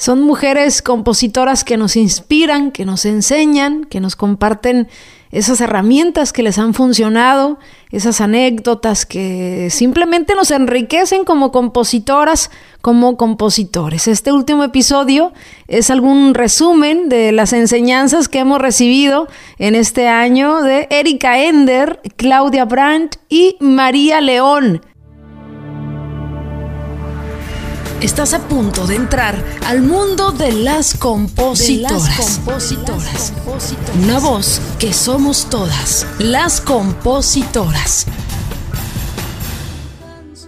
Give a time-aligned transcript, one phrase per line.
[0.00, 4.88] Son mujeres compositoras que nos inspiran, que nos enseñan, que nos comparten
[5.30, 7.58] esas herramientas que les han funcionado,
[7.92, 12.50] esas anécdotas que simplemente nos enriquecen como compositoras,
[12.80, 14.08] como compositores.
[14.08, 15.34] Este último episodio
[15.68, 19.28] es algún resumen de las enseñanzas que hemos recibido
[19.58, 24.80] en este año de Erika Ender, Claudia Brandt y María León.
[28.00, 32.40] Estás a punto de entrar al mundo de las compositoras.
[34.02, 38.06] Una voz que somos todas, las compositoras.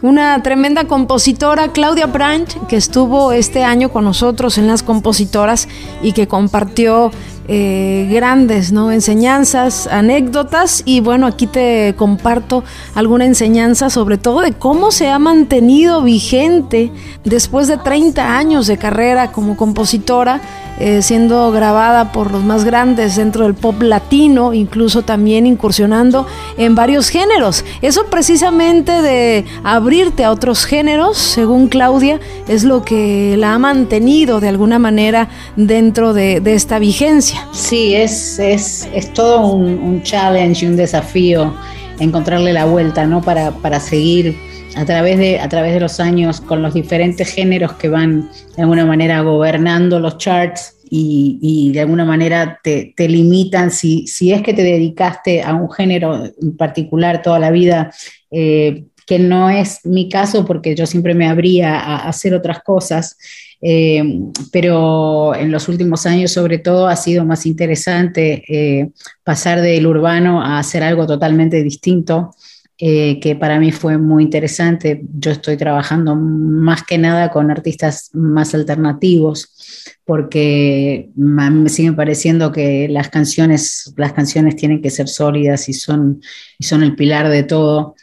[0.00, 5.68] Una tremenda compositora, Claudia Branch, que estuvo este año con nosotros en las compositoras
[6.02, 7.12] y que compartió
[7.48, 8.92] eh, grandes ¿no?
[8.92, 12.62] enseñanzas, anécdotas y bueno, aquí te comparto
[12.94, 16.92] alguna enseñanza sobre todo de cómo se ha mantenido vigente
[17.24, 20.40] después de 30 años de carrera como compositora
[20.78, 26.74] eh, siendo grabada por los más grandes dentro del pop latino, incluso también incursionando en
[26.74, 27.64] varios géneros.
[27.82, 34.40] Eso precisamente de abrirte a otros géneros, según Claudia, es lo que la ha mantenido
[34.40, 37.46] de alguna manera dentro de, esta vigencia.
[37.52, 41.54] Sí, es, es, es todo un, un, challenge y un desafío
[41.98, 43.22] encontrarle la vuelta, ¿no?
[43.22, 47.74] Para, para seguir a través, de, a través de los años con los diferentes géneros
[47.74, 54.06] que van de alguna manera gobernando los charts y, de alguna manera te, limitan, si,
[54.06, 57.90] si, es que te dedicaste a un género en particular toda la vida,
[58.30, 63.16] eh, que no es mi caso porque yo siempre me abría a hacer otras cosas,
[63.62, 64.02] eh,
[64.50, 68.90] pero en los últimos años sobre todo ha sido más interesante eh,
[69.24, 72.34] pasar del urbano a hacer algo totalmente distinto.
[72.78, 75.02] Eh, que para mí fue muy interesante.
[75.14, 82.88] Yo estoy trabajando más que nada con artistas más alternativos, porque me sigue pareciendo que
[82.88, 86.20] las canciones, las canciones tienen que ser sólidas y son,
[86.58, 87.94] y son el pilar de todo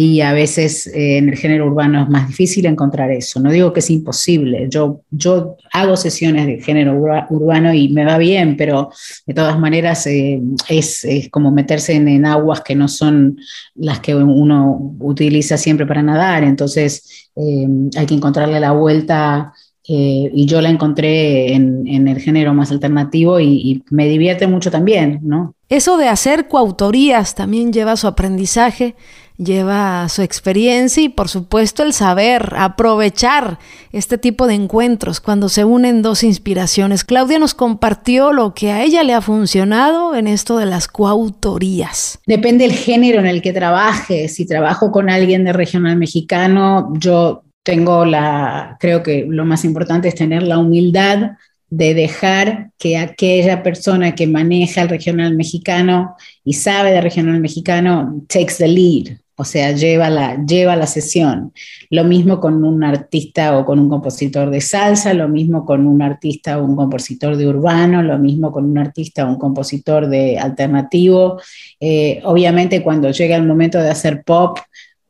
[0.00, 3.40] y a veces eh, en el género urbano es más difícil encontrar eso.
[3.40, 8.16] No digo que es imposible, yo, yo hago sesiones de género urbano y me va
[8.16, 8.90] bien, pero
[9.26, 13.38] de todas maneras eh, es, es, como meterse en, aguas que no son
[13.74, 17.66] las que uno utiliza siempre para nadar, entonces eh,
[17.96, 19.52] hay que encontrarle la vuelta.
[19.90, 25.18] y yo la encontré en, en, el género más alternativo y, me divierte mucho también,
[25.22, 25.54] ¿no?
[25.68, 28.94] Eso de hacer coautorías también lleva su aprendizaje
[29.38, 33.58] lleva su experiencia y por supuesto el saber, aprovechar
[33.92, 37.04] este tipo de encuentros cuando se unen dos inspiraciones.
[37.04, 42.18] Claudia nos compartió lo que a ella le ha funcionado en esto de las coautorías.
[42.26, 44.28] Depende del género en el que trabaje.
[44.28, 50.08] Si trabajo con alguien de regional mexicano, yo tengo la, creo que lo más importante
[50.08, 51.32] es tener la humildad
[51.70, 58.24] de dejar que aquella persona que maneja el regional mexicano y sabe de regional mexicano
[58.26, 61.52] takes the lead, o sea, lleva la, lleva la sesión.
[61.90, 66.02] Lo mismo con un artista o con un compositor de salsa, lo mismo con un
[66.02, 70.40] artista o un compositor de urbano, lo mismo con un artista o un compositor de
[70.40, 71.40] alternativo.
[71.78, 74.58] Eh, obviamente cuando llega el momento de hacer pop,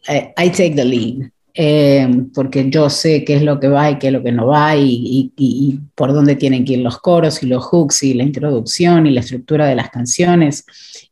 [0.06, 1.30] eh, I take the lead.
[1.60, 4.46] Eh, porque yo sé qué es lo que va y qué es lo que no
[4.46, 8.22] va y, y, por dónde tienen que ir los coros y los hooks y la
[8.22, 10.64] introducción y la estructura de las canciones.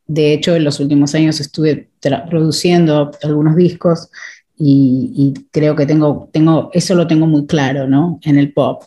[0.05, 1.89] De hecho, en los últimos años estuve
[2.29, 4.07] produciendo algunos discos
[4.57, 8.17] y, creo que tengo, tengo, eso lo tengo muy claro, ¿no?
[8.23, 8.83] En el pop.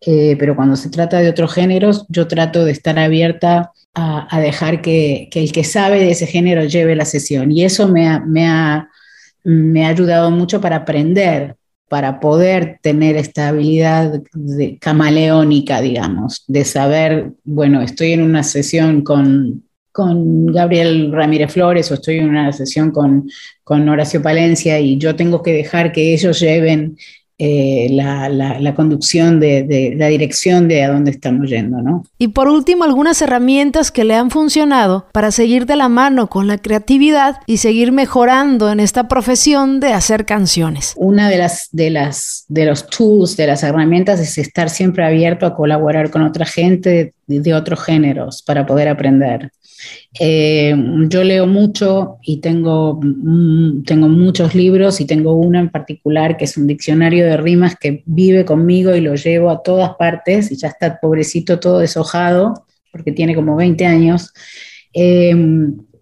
[0.00, 4.80] Eh, pero cuando se trata de otros géneros, yo trato de estar abierta a, dejar
[4.80, 7.50] que, que, el que sabe de ese género lleve la sesión.
[7.50, 8.89] Y eso me ha, me ha,
[9.44, 11.56] me ha ayudado mucho para aprender,
[11.88, 19.02] para poder tener esta habilidad de, camaleónica, digamos, de saber, bueno, estoy en una sesión
[19.02, 23.28] con con Gabriel Ramírez Flores o estoy en una sesión con,
[23.64, 26.96] con Horacio Palencia y yo tengo que dejar que ellos lleven
[27.42, 32.04] eh, la, conducción de, la dirección de a dónde estamos yendo, ¿no?
[32.18, 36.46] Y por último, algunas herramientas que le han funcionado para seguir de la mano con
[36.46, 40.92] la creatividad y seguir mejorando en esta profesión de hacer canciones.
[40.96, 45.46] Una de las de las de los tools, de las herramientas es estar siempre abierto
[45.46, 49.50] a colaborar con otra gente de otros géneros para poder aprender.
[50.18, 50.74] Eh,
[51.08, 56.44] yo leo mucho y tengo, mm, tengo muchos libros y tengo uno en particular que
[56.44, 60.56] es un diccionario de rimas que vive conmigo y lo llevo a todas partes y
[60.56, 64.32] ya está pobrecito todo deshojado porque tiene como 20 años.
[64.92, 65.34] Eh,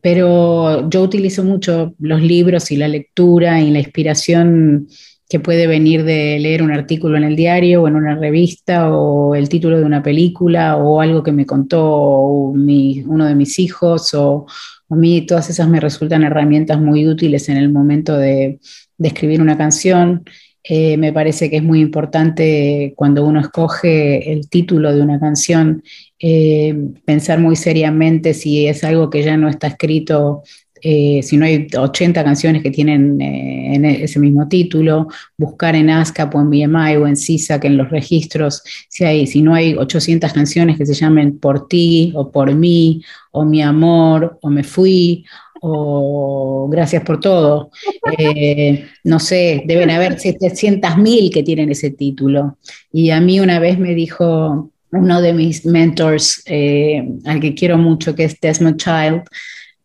[0.01, 4.89] pero yo utilizo mucho los libros y la lectura y la inspiración
[5.29, 9.35] que puede venir de leer un artículo en el diario o en una revista o
[9.35, 14.47] el título de una película o algo que me contó uno de mis hijos o
[14.89, 18.59] a mí todas esas me resultan herramientas muy útiles en el momento de,
[19.01, 20.25] escribir una canción.
[20.65, 25.83] Eh, me parece que es muy importante cuando uno escoge el título de una canción
[26.19, 30.43] eh, pensar muy seriamente si es algo que ya no está escrito
[30.83, 35.91] eh, si no hay 80 canciones que tienen eh, en ese mismo título, buscar en
[35.91, 39.55] ASCAP o en BMI o en CISA, que en los registros, si, hay, si no
[39.55, 43.03] hay 800 canciones que se llamen Por ti o Por mí
[43.33, 45.25] o Mi amor o Me fui
[45.61, 47.71] o Gracias por todo.
[48.17, 52.59] Eh, no sé, deben haber 700.000 que tienen ese título.
[52.93, 58.15] Y a mí una vez me dijo uno de mis mentors, al que quiero mucho,
[58.15, 59.23] que es Desmond Child,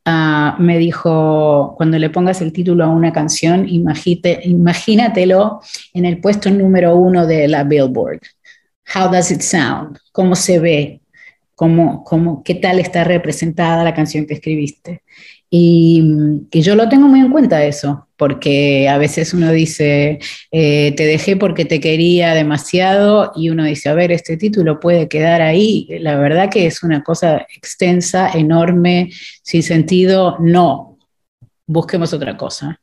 [0.05, 5.61] Ah, me dijo, cuando le pongas el título a una canción, imagínatelo
[5.93, 8.19] en el puesto número uno de la Billboard.
[8.93, 9.97] How does it sound?
[10.11, 11.02] ¿Cómo se ve?
[11.63, 15.01] ¿Cómo, cómo, ¿Qué tal está representada la canción que escribiste?
[15.49, 16.03] Y,
[16.51, 20.19] yo lo tengo muy en cuenta eso, porque a veces uno dice,
[20.51, 25.07] eh, te dejé porque te quería demasiado, y uno dice, a ver, este título puede
[25.07, 25.87] quedar ahí.
[26.01, 29.11] La verdad que es una cosa extensa, enorme,
[29.41, 30.97] sin sentido, no,
[31.65, 32.77] busquemos otra cosa.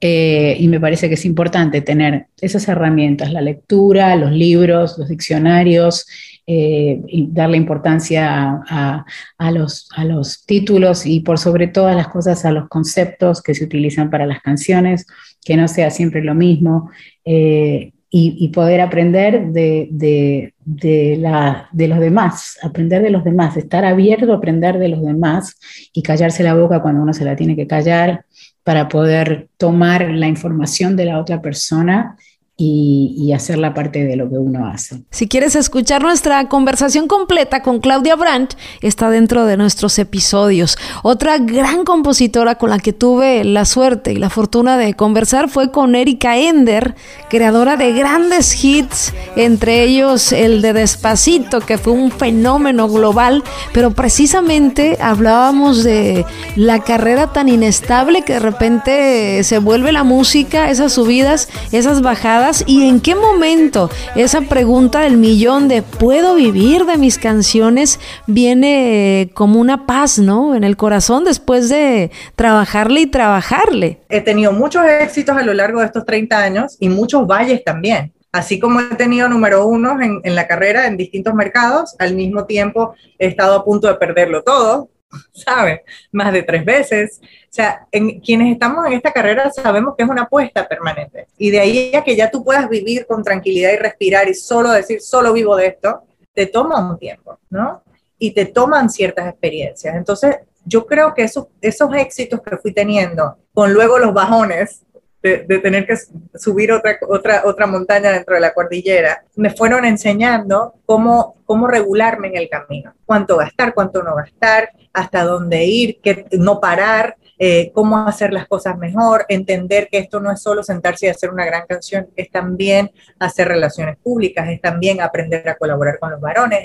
[0.00, 5.08] Eh, y me parece que es importante tener esas herramientas, la lectura, los libros, los
[5.08, 6.06] diccionarios,
[6.46, 12.52] eh, darle importancia a, los, a los títulos y por sobre todas las cosas a
[12.52, 15.06] los conceptos que se utilizan para las canciones,
[15.44, 16.90] que no sea siempre lo mismo.
[17.24, 24.32] Eh, y, poder aprender de, de, de, los demás, aprender de los demás, estar abierto
[24.32, 25.58] a aprender de los demás
[25.92, 28.24] y callarse la boca cuando uno se la tiene que callar
[28.62, 32.16] para poder tomar la información de la otra persona
[32.60, 35.02] y, hacer la parte de lo que uno hace.
[35.10, 40.76] Si quieres escuchar nuestra conversación completa con Claudia Brandt, está dentro de nuestros episodios.
[41.04, 45.70] Otra gran compositora con la que tuve la suerte y la fortuna de conversar fue
[45.70, 46.96] con Erika Ender,
[47.30, 53.92] creadora de grandes hits, entre ellos el de Despacito, que fue un fenómeno global, pero
[53.92, 56.26] precisamente hablábamos de
[56.56, 62.47] la carrera tan inestable que de repente se vuelve la música, esas subidas, esas bajadas
[62.66, 68.00] y en qué momento esa pregunta del millón de ¿puedo vivir de mis canciones?
[68.26, 70.54] viene eh, como una paz, ¿no?
[70.54, 74.00] En el corazón después de trabajarle y trabajarle.
[74.08, 78.12] He tenido muchos éxitos a lo largo de estos 30 años y muchos valles también.
[78.32, 82.46] Así como he tenido número uno en, en la carrera en distintos mercados, al mismo
[82.46, 84.88] tiempo he estado a punto de perderlo todo,
[85.32, 85.84] ¿sabe?
[86.12, 87.20] Más de tres veces.
[87.22, 91.26] O sea, en, quienes estamos en esta carrera sabemos que es una apuesta permanente.
[91.36, 94.70] Y de ahí a que ya tú puedas vivir con tranquilidad y respirar y solo
[94.70, 96.02] decir, solo vivo de esto,
[96.32, 97.82] te toma un tiempo, ¿no?
[98.18, 99.94] Y te toman ciertas experiencias.
[99.94, 104.82] Entonces, yo creo que esos, esos éxitos que fui teniendo, con luego los bajones,
[105.22, 105.96] de, tener que
[106.34, 112.28] subir otra, otra, otra montaña dentro de la cordillera, me fueron enseñando cómo, cómo regularme
[112.28, 117.70] en el camino, cuánto gastar, cuánto no gastar, hasta dónde ir, que no parar, eh,
[117.72, 121.44] cómo hacer las cosas mejor, entender que esto no es solo sentarse y hacer una
[121.44, 126.60] gran canción, es también hacer relaciones públicas, es también aprender a colaborar con los varones,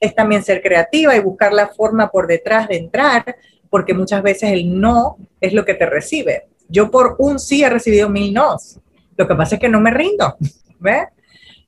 [0.00, 3.36] es también ser creativa y buscar la forma por detrás de entrar,
[3.70, 6.48] porque muchas veces el no es lo que te recibe.
[6.68, 8.78] Yo por un sí he recibido mil nos.
[9.16, 10.36] Lo que pasa es que no me rindo.
[10.78, 11.08] ¿Ves?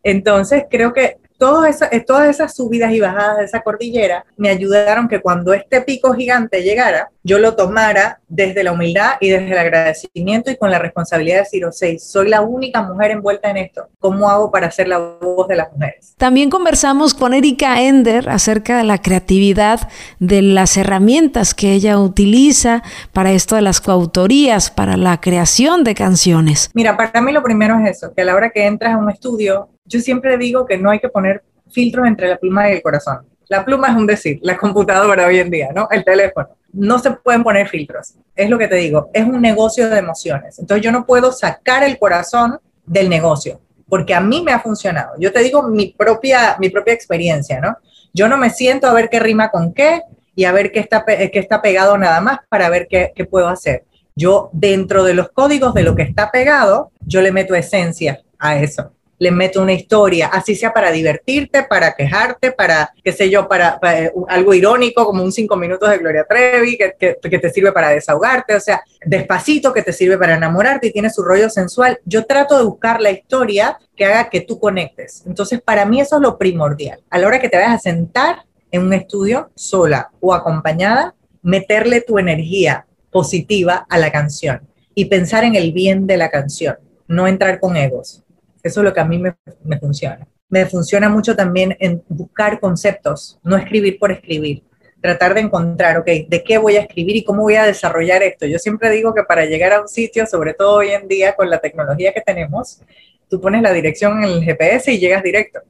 [0.03, 5.21] Entonces creo que eh, todas esas subidas y bajadas de esa cordillera me ayudaron que
[5.21, 10.51] cuando este pico gigante llegara, yo lo tomara desde la humildad y desde el agradecimiento
[10.51, 13.89] y con la responsabilidad de decir, o sea, soy la única mujer envuelta en esto.
[14.01, 16.15] ¿Cómo hago para ser la voz de las mujeres?
[16.17, 22.83] También conversamos con Erika Ender acerca de la creatividad, de las herramientas que ella utiliza
[23.13, 26.71] para esto de las coautorías, para la creación de canciones.
[26.75, 29.11] Mira, para mí lo primero es eso, que a la hora que entras a un
[29.11, 32.83] estudio, yo siempre digo que no hay que poner filtros entre la pluma y el
[32.83, 33.27] corazón.
[33.49, 35.89] La pluma es un decir, la computadora hoy en día, ¿no?
[35.91, 36.51] El teléfono.
[36.73, 38.15] No se pueden poner filtros.
[38.37, 40.59] Es lo que te digo, es un negocio de emociones.
[40.59, 45.15] Entonces yo no puedo sacar el corazón del negocio, porque a mí me ha funcionado.
[45.19, 47.79] Yo te digo mi propia, mi propia experiencia, ¿no?
[48.13, 50.03] Yo no me siento a ver qué rima con qué
[50.35, 53.49] y a ver qué está, qué está pegado nada más para ver qué, qué puedo
[53.49, 53.85] hacer.
[54.15, 58.57] Yo, dentro de los códigos de lo que está pegado, yo le meto esencia a
[58.57, 63.49] eso le meto una historia, así sea para divertirte, para quejarte, para, qué sé yo,
[63.49, 67.73] para, eh, algo irónico, como un cinco minutos de Gloria Trevi, que, que, te sirve
[67.73, 71.99] para desahogarte, o sea, despacito, que te sirve para enamorarte y tiene su rollo sensual.
[72.05, 75.25] Yo trato de buscar la historia que haga que tú conectes.
[75.27, 77.01] Entonces, para mí eso es lo primordial.
[77.11, 82.03] A la hora que te vayas a sentar en un estudio sola o acompañada, meterle
[82.03, 87.27] tu energía positiva a la canción y pensar en el bien de la canción, no
[87.27, 88.23] entrar con egos
[88.63, 90.27] eso es lo que a mí me, me funciona.
[90.49, 94.63] Me funciona mucho también en buscar conceptos, no escribir por escribir
[95.01, 98.47] tratar de encontrar, ok, ¿de qué voy a escribir y cómo voy a desarrollar esto?
[98.47, 101.49] Yo siempre digo que para llegar a un sitio, sobre todo hoy en día con
[101.49, 102.81] la tecnología que tenemos,
[103.29, 105.61] tú pones la dirección en el GPS y llegas directo,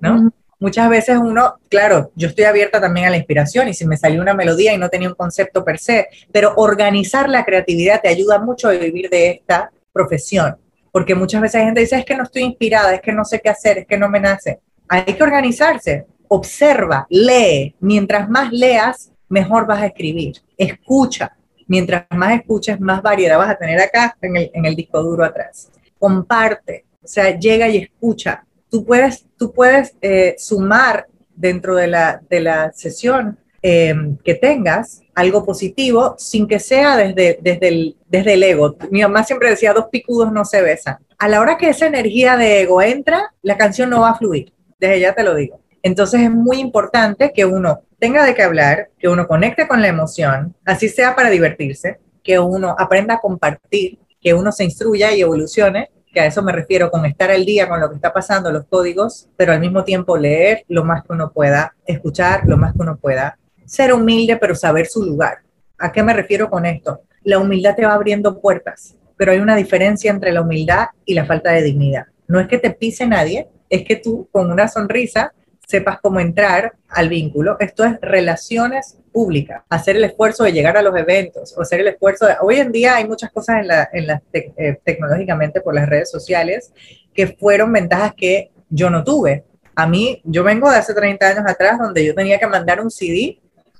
[0.00, 0.32] ¿no?
[0.60, 4.20] Muchas veces uno, claro, yo estoy abierta también a la inspiración y si me salió
[4.20, 8.40] una melodía y no tenía un concepto per se, pero organizar la creatividad te ayuda
[8.40, 10.56] mucho a vivir de esta profesión
[10.92, 13.40] porque muchas veces la gente dice, es que no estoy inspirada, es que no sé
[13.40, 14.60] qué hacer, es que no me nace.
[14.88, 17.74] Hay que organizarse, observa, lee.
[17.80, 20.36] Mientras más leas, mejor vas a escribir.
[20.56, 21.34] Escucha.
[21.66, 25.24] Mientras más escuches, más variedad vas a tener acá en el, en el disco duro
[25.24, 25.70] atrás.
[25.98, 28.44] Comparte, o sea, llega y escucha.
[28.70, 35.02] Tú puedes, tú puedes eh, sumar dentro de la, de la sesión eh, que tengas
[35.14, 38.76] algo positivo sin que sea desde, desde, el, desde el ego.
[38.90, 40.98] Mi mamá siempre decía, dos picudos no se besan.
[41.18, 44.52] A la hora que esa energía de ego entra, la canción no va a fluir,
[44.78, 45.60] desde ya te lo digo.
[45.82, 49.88] Entonces es muy importante que uno tenga de qué hablar, que uno conecte con la
[49.88, 55.20] emoción, así sea para divertirse, que uno aprenda a compartir, que uno se instruya y
[55.20, 58.50] evolucione, que a eso me refiero con estar al día con lo que está pasando,
[58.50, 62.72] los códigos, pero al mismo tiempo leer lo más que uno pueda, escuchar lo más
[62.72, 65.38] que uno pueda ser humilde, pero saber su lugar.
[65.78, 67.02] ¿A qué me refiero con esto?
[67.22, 71.26] La humildad te va abriendo puertas, pero hay una diferencia entre la humildad y la
[71.26, 72.06] falta de dignidad.
[72.26, 75.32] No es que te pise nadie, es que tú con una sonrisa
[75.66, 77.56] sepas cómo entrar al vínculo.
[77.60, 81.88] Esto es relaciones públicas, hacer el esfuerzo de llegar a los eventos, o hacer el
[81.88, 82.36] esfuerzo de...
[82.40, 83.56] Hoy en día hay muchas cosas
[83.92, 86.72] en la, eh, tecnológicamente por las redes sociales
[87.12, 89.44] que fueron ventajas que yo no tuve.
[89.74, 92.90] A mí, yo vengo de hace 30 años atrás donde yo tenía que mandar un
[92.90, 93.38] CD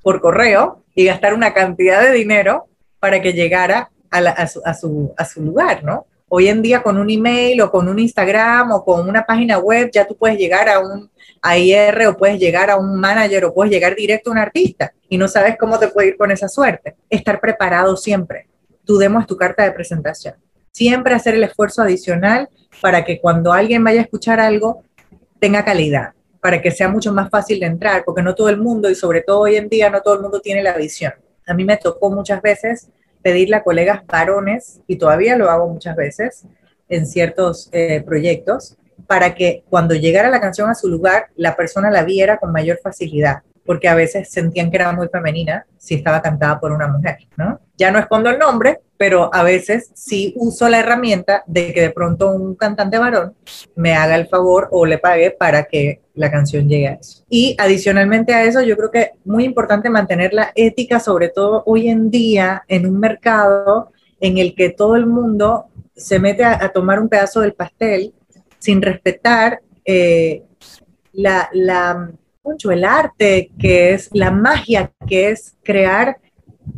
[0.09, 2.67] por correo y gastar una cantidad de dinero
[2.99, 6.07] para que llegara a, su, lugar, ¿no?
[6.31, 9.91] Hoy en día con un email o con un Instagram o con una página web
[9.93, 11.11] ya tú puedes llegar a un
[11.45, 15.19] IR o puedes llegar a un manager o puedes llegar directo a un artista y
[15.19, 16.97] no sabes cómo te puede ir con esa suerte.
[17.11, 18.49] Estar preparado siempre.
[18.87, 20.37] Tu demo es tu carta de presentación.
[20.73, 22.49] Siempre hacer el esfuerzo adicional
[22.81, 24.85] para que cuando alguien vaya a escuchar algo
[25.38, 28.90] tenga calidad para que sea mucho más fácil de entrar, porque no todo el mundo,
[28.90, 31.12] y sobre todo hoy en día, no todo el mundo tiene la visión.
[31.47, 32.88] A mí me tocó muchas veces
[33.23, 36.45] pedirle a colegas varones, y todavía lo hago muchas veces
[36.88, 38.76] en ciertos eh, proyectos,
[39.07, 42.78] para que cuando llegara la canción a su lugar, la persona la viera con mayor
[42.83, 47.19] facilidad porque a veces sentían que era muy femenina si estaba cantada por una mujer,
[47.37, 47.61] ¿no?
[47.77, 51.91] Ya no escondo el nombre, pero a veces sí uso la herramienta de que de
[51.91, 53.35] pronto un cantante varón
[53.77, 57.27] me haga el favor o le pague para que la canción llegue a eso.
[57.29, 61.91] Y adicionalmente a eso, yo creo que muy importante mantener la ética, sobre todo hoy
[61.91, 67.01] en día en un mercado en el que todo el mundo se mete a, tomar
[67.01, 68.15] un pedazo del pastel
[68.59, 70.43] sin respetar eh,
[71.13, 72.13] la, la
[72.49, 76.19] mucho el arte, que es la magia, que es crear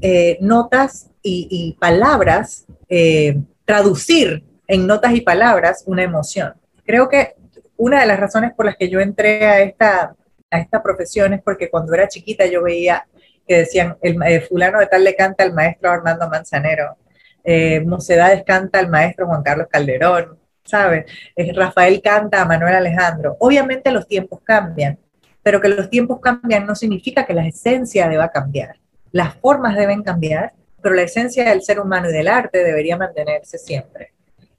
[0.02, 6.54] eh, notas y, palabras, eh, traducir en notas y palabras una emoción.
[6.84, 7.34] Creo que
[7.76, 10.16] una de las razones por las que yo entré a esta,
[10.50, 13.06] a esta profesión es porque cuando era chiquita yo veía
[13.46, 16.96] que decían, el, eh, fulano de tal le canta al maestro Armando Manzanero,
[17.86, 21.06] Mocedades canta al maestro Juan Carlos Calderón, ¿sabes?
[21.54, 23.36] Rafael canta a Manuel Alejandro.
[23.40, 24.98] Obviamente los tiempos cambian,
[25.42, 28.76] pero que los tiempos cambian no significa que la esencia deba cambiar.
[29.12, 33.58] Las formas deben cambiar, pero la esencia del ser humano y del arte debería mantenerse
[33.58, 34.12] siempre.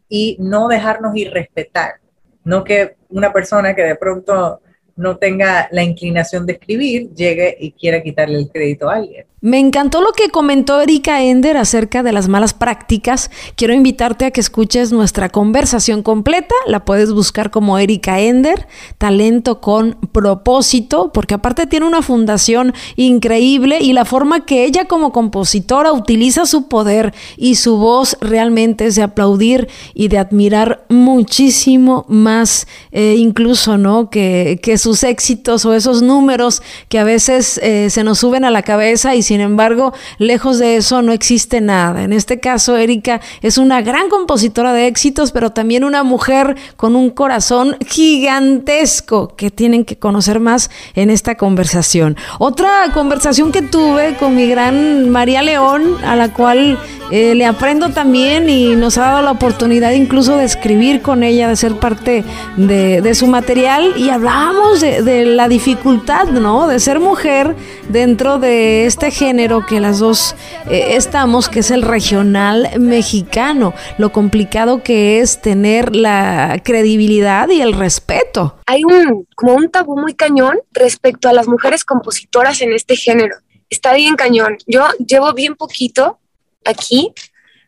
[0.10, 1.96] Y no dejarnos irrespetar.
[2.44, 4.62] No que una persona que de pronto
[4.96, 9.26] no tenga la inclinación de escribir llegue y quiera quitarle el crédito a alguien.
[9.44, 13.32] Me encantó lo que comentó Erika Ender acerca de las malas prácticas.
[13.56, 16.54] Quiero invitarte a que escuches nuestra conversación completa.
[16.68, 18.68] La puedes buscar como Erika Ender,
[19.00, 25.12] talento con propósito, porque aparte tiene una fundación increíble y la forma que ella como
[25.12, 32.06] compositora utiliza su poder y su voz realmente es de aplaudir y de admirar muchísimo
[32.08, 34.12] más, eh, incluso, ¿no?
[34.12, 38.62] Que, sus éxitos o esos números que a veces eh, se nos suben a la
[38.62, 42.04] cabeza y sin embargo, lejos de eso no existe nada.
[42.04, 46.98] En este caso, Erika es una gran compositora de éxitos, pero también una mujer con
[46.98, 52.18] un corazón gigantesco que tienen que conocer más en esta conversación.
[52.40, 56.78] Otra conversación que tuve con mi gran María León, a la cual
[57.12, 61.50] eh, le aprendo también y nos ha dado la oportunidad incluso de escribir con ella,
[61.50, 62.24] de ser parte
[62.56, 66.68] de, su material y hablábamos de, la dificultad, ¿no?
[66.68, 67.54] De ser mujer
[67.90, 70.36] dentro de este género que las dos
[70.70, 77.60] eh, estamos, que es el regional mexicano, lo complicado que es tener la credibilidad y
[77.60, 78.56] el respeto.
[78.68, 83.36] Hay un, como un tabú muy cañón respecto a las mujeres compositoras en este género.
[83.70, 84.58] Está bien cañón.
[84.66, 86.20] Yo llevo bien poquito
[86.66, 87.14] aquí.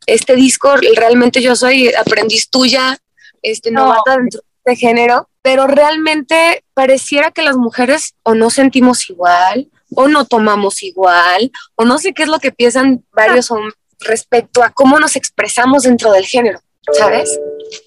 [0.06, 2.98] Este disco, realmente yo soy aprendiz tuya,
[3.42, 9.10] este, novata dentro de este género, pero realmente pareciera que las mujeres o no sentimos
[9.10, 13.76] igual, o no tomamos igual, o no sé qué es lo que piensan varios hombres
[14.00, 16.60] respecto a cómo nos expresamos dentro del género,
[16.92, 17.40] ¿sabes?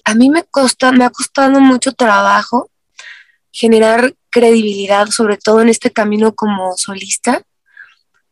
[0.03, 2.69] A mí me, costa, me ha costado mucho trabajo
[3.51, 7.41] generar credibilidad, sobre todo en este camino como solista,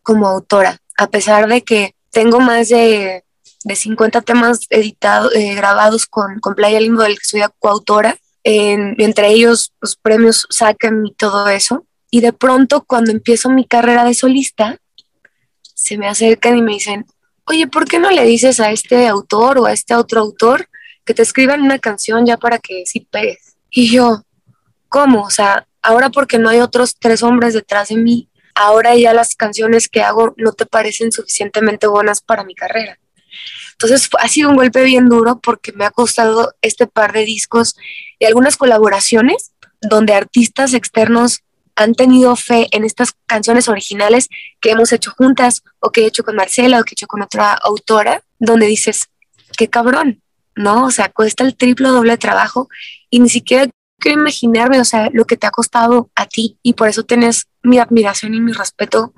[0.04, 3.26] como autora, a pesar de que tengo más de,
[3.66, 8.18] de 50 temas editados, eh, grabados con, con Playa Limbo, del que soy coautora.
[8.46, 11.86] entre ellos, los premios sacan y todo eso.
[12.10, 14.78] Y de pronto, cuando empiezo mi carrera de solista,
[15.74, 17.06] se me acercan y me dicen,
[17.48, 20.70] oye, ¿por qué no le dices a este autor o a este otro autor
[21.04, 23.58] que te escriban una canción ya para que sí pegues?
[23.70, 24.24] Y yo,
[24.88, 25.24] ¿cómo?
[25.24, 29.36] O sea, ahora porque no hay otros tres hombres detrás de mí, ahora ya las
[29.36, 32.98] canciones que hago no te parecen suficientemente buenas para mi carrera.
[33.74, 37.76] Entonces ha sido un golpe bien duro porque me ha costado este par de discos
[38.18, 41.42] y algunas colaboraciones donde artistas externos
[41.76, 44.30] han tenido fe en estas canciones originales
[44.62, 47.22] que hemos hecho juntas o que he hecho con Marcela o que he hecho con
[47.22, 49.10] otra autora, donde dices,
[49.58, 50.22] qué cabrón,
[50.56, 50.86] ¿no?
[50.86, 52.70] O sea, cuesta el triple doble trabajo
[53.10, 53.70] y ni siquiera
[54.06, 57.48] quiero imaginarme, o sea, lo que te ha costado a ti y por eso tienes
[57.64, 59.16] mi admiración y mi respeto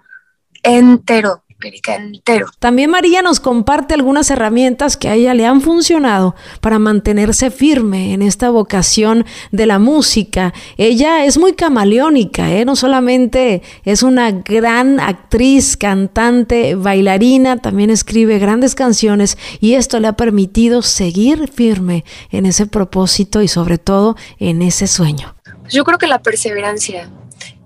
[0.63, 1.43] entero.
[1.59, 2.47] Entero.
[2.59, 8.13] También María nos comparte algunas herramientas que a ella le han funcionado para mantenerse firme
[8.13, 10.53] en esta vocación de la música.
[10.77, 12.63] Ella es muy camaleónica, ¿eh?
[12.63, 20.09] no solamente es una gran actriz, cantante, bailarina, también escribe grandes canciones y esto le
[20.09, 25.35] ha permitido seguir firme en ese propósito y sobre todo en ese sueño.
[25.69, 27.09] Yo creo que la perseverancia,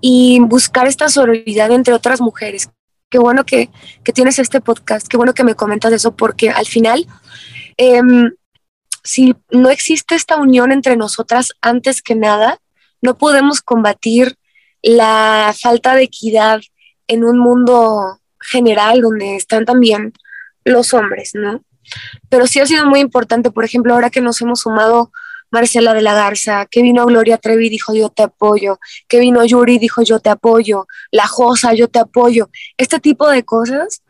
[0.01, 2.69] y buscar esta sororidad entre otras mujeres.
[3.11, 3.69] Qué bueno que,
[4.15, 7.05] tienes este podcast, qué bueno que me comentas eso, porque al final,
[7.75, 8.31] em,
[9.03, 12.59] si no existe esta unión entre nosotras antes que nada,
[13.01, 14.37] no podemos combatir
[14.81, 16.61] la falta de equidad
[17.07, 20.13] en un mundo general donde están también
[20.63, 21.65] los hombres, ¿no?
[22.29, 25.11] Pero sí ha sido muy importante, por ejemplo, ahora que nos hemos sumado
[25.51, 29.77] Marcela de la Garza, que vino Gloria Trevi dijo yo te apoyo, que vino Yuri
[29.79, 32.49] dijo yo te apoyo, La Josa yo te apoyo.
[32.77, 34.01] Este tipo de cosas,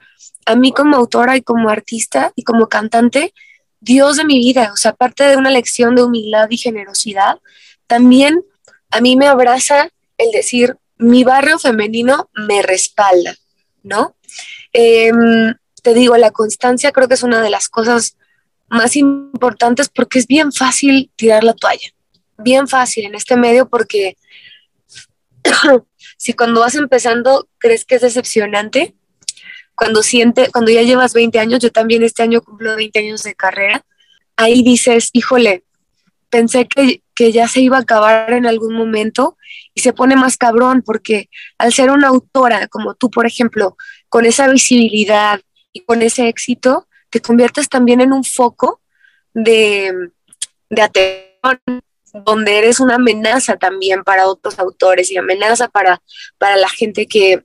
[0.46, 3.34] a mí como autora y como artista y como cantante,
[3.80, 7.40] Dios de mi vida, o sea, aparte de una lección de humildad y generosidad,
[7.88, 8.44] también
[8.92, 13.36] a mí me abraza el decir, mi barrio femenino me respalda,
[13.82, 14.16] ¿no?
[14.72, 18.18] Em, te digo, la constancia creo que es una de las cosas
[18.72, 21.90] más importantes porque es bien fácil tirar la toalla,
[22.38, 24.16] bien fácil en este medio porque
[26.18, 28.96] si cuando vas empezando crees que es decepcionante,
[29.76, 33.36] cuando siente, cuando ya llevas 20 años, yo también este año cumplo 20 años de
[33.36, 33.86] carrera,
[34.38, 35.64] ahí dices, híjole,
[36.30, 39.38] pensé que, que ya se iba a acabar en algún momento
[39.74, 43.76] y se pone más cabrón porque al ser una autora como tú, por ejemplo,
[44.08, 45.42] con esa visibilidad
[45.74, 48.82] y con ese éxito, te conviertes también en un foco
[49.34, 50.12] de,
[50.72, 51.84] atención,
[52.26, 56.02] donde eres una amenaza también para otros autores y amenaza para,
[56.40, 57.44] para la gente que,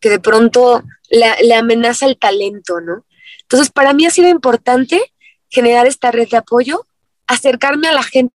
[0.00, 3.04] de pronto le amenaza el talento, ¿no?
[3.42, 5.00] Entonces, para mí ha sido importante
[5.48, 6.86] generar esta red de apoyo,
[7.26, 8.34] acercarme a la gente,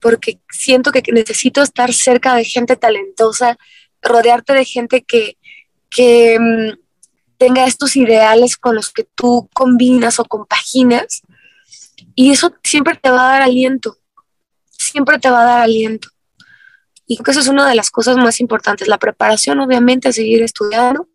[0.00, 3.58] porque siento que necesito estar cerca de gente talentosa,
[4.00, 5.36] rodearte de gente que,
[5.90, 6.78] que, mm,
[7.40, 11.22] tenga estos ideales con los que tú combinas o compaginas
[12.14, 13.96] y eso siempre te va a dar aliento,
[14.68, 16.08] siempre te va a dar aliento.
[17.06, 20.42] Y creo que eso es una de las cosas más importantes, la preparación, obviamente, seguir
[20.42, 21.08] estudiando,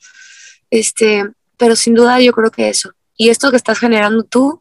[0.71, 1.25] este,
[1.57, 2.91] pero sin duda yo creo que eso.
[3.15, 4.59] Y esto que estás generando tú,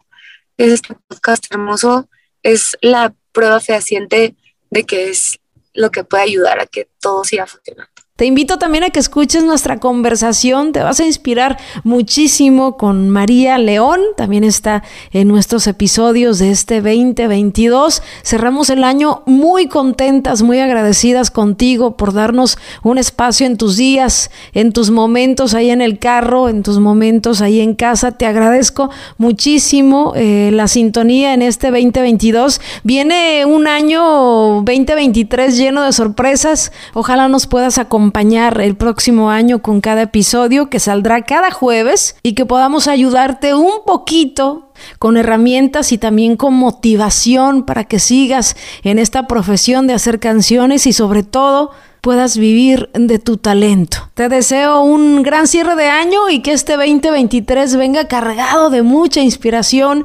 [0.58, 2.10] es este podcast hermoso,
[2.42, 4.36] es la prueba fehaciente
[4.68, 5.40] de que es
[5.72, 7.93] lo que puede ayudar a que todo siga funcionando.
[8.16, 13.58] Te invito también a que escuches nuestra conversación, te vas a inspirar muchísimo con María
[13.58, 18.04] León, también está en nuestros episodios de este 2022.
[18.22, 24.30] Cerramos el año muy contentas, muy agradecidas contigo por darnos un espacio en tus días,
[24.52, 28.12] en tus momentos ahí en el carro, en tus momentos ahí en casa.
[28.12, 32.60] Te agradezco muchísimo eh, la sintonía en este 2022.
[32.84, 39.62] Viene un año 2023 lleno de sorpresas, ojalá nos puedas acompañar acompañar el próximo año
[39.62, 45.90] con cada episodio que saldrá cada jueves y que podamos ayudarte un poquito con herramientas
[45.90, 51.22] y también con motivación para que sigas en esta profesión de hacer canciones y sobre
[51.22, 51.70] todo
[52.02, 54.10] puedas vivir de tu talento.
[54.12, 59.22] Te deseo un gran cierre de año y que este 2023 venga cargado de mucha
[59.22, 60.04] inspiración,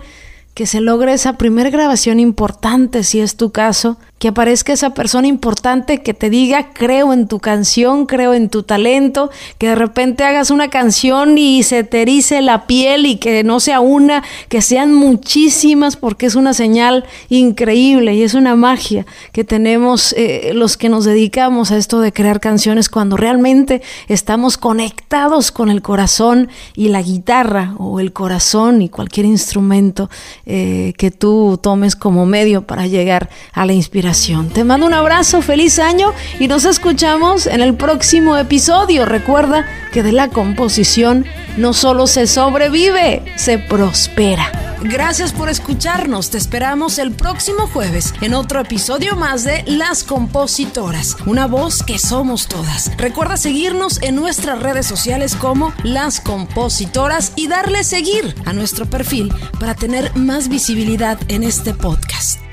[0.53, 5.27] que se logre esa primera grabación importante si es tu caso que aparezca esa persona
[5.27, 10.25] importante que te diga, creo en tu canción, creo en tu talento, que de repente
[10.25, 14.61] hagas una canción y se te erice la piel y que no sea una, que
[14.61, 20.75] sean muchísimas porque es una señal increíble y es una magia que tenemos eh, los
[20.75, 26.49] que nos dedicamos a esto de crear canciones cuando realmente estamos conectados con el corazón
[26.75, 30.09] y la guitarra o el corazón y cualquier instrumento
[30.45, 33.73] eh, que tú tomes como medio para llegar a la
[34.09, 39.05] te mando un abrazo, feliz año y nos escuchamos en el próximo episodio.
[39.05, 41.25] Recuerda que de la composición
[41.57, 44.51] no solo se sobrevive, se prospera.
[44.81, 46.31] Gracias por escucharnos.
[46.31, 51.99] Te esperamos el próximo jueves en otro episodio más de Las Compositoras, una voz que
[51.99, 52.91] somos todas.
[52.97, 59.31] Recuerda seguirnos en nuestras redes sociales como Las Compositoras y darle seguir a nuestro perfil
[59.59, 62.48] para tener más visibilidad en este podcast.